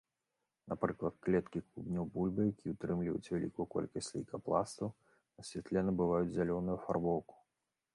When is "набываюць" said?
5.91-6.29